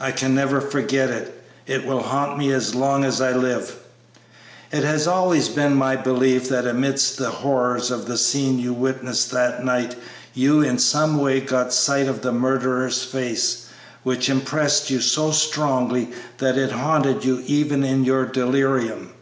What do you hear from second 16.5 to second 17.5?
it haunted you